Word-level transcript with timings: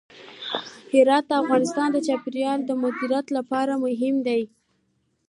هرات 0.93 1.23
د 1.27 1.31
افغانستان 1.41 1.87
د 1.93 1.97
چاپیریال 2.07 2.59
د 2.65 2.71
مدیریت 2.83 3.27
لپاره 3.37 3.73
مهم 3.85 4.15
دی. 4.27 4.41